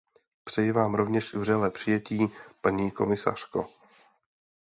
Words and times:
Přeji 0.43 0.71
Vám 0.71 0.95
rovněž 0.95 1.33
vřelé 1.33 1.71
přijetí, 1.71 2.27
paní 2.61 2.91
komisařko. 2.91 3.67